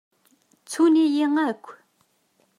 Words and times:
Ttun-iyi 0.61 1.25
akk. 1.49 1.65